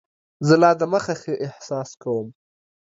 زه 0.47 0.55
لا 0.61 0.71
دمخه 0.79 1.13
ښه 1.21 1.33
احساس 1.45 1.89
کوم. 2.01 2.27